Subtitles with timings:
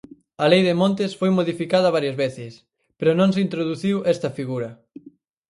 [0.43, 2.51] A Lei de Montes foi modificada varias veces,
[2.97, 4.69] pero non se introduciu esta figura.